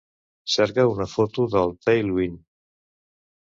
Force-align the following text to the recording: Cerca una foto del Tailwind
Cerca 0.53 0.85
una 0.93 1.05
foto 1.11 1.45
del 1.57 1.75
Tailwind 1.85 2.41